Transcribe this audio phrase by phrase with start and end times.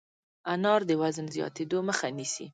[0.53, 2.45] انار د وزن زیاتېدو مخه نیسي.